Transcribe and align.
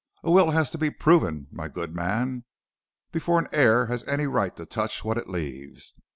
A 0.23 0.31
will 0.31 0.49
has 0.49 0.71
to 0.71 0.79
be 0.79 0.89
proven, 0.89 1.45
my 1.51 1.67
good 1.67 1.93
man, 1.93 2.43
before 3.11 3.37
an 3.37 3.47
heir 3.51 3.85
has 3.85 4.03
any 4.05 4.25
right 4.25 4.55
to 4.57 4.65
touch 4.65 5.05
what 5.05 5.19
it 5.19 5.29
leaves. 5.29 5.93